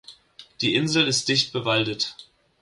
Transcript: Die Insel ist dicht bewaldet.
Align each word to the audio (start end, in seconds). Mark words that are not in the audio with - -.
Die 0.61 0.73
Insel 0.73 1.07
ist 1.07 1.27
dicht 1.27 1.53
bewaldet. 1.53 2.15